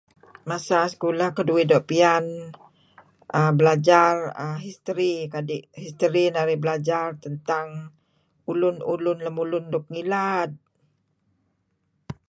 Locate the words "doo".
1.69-1.87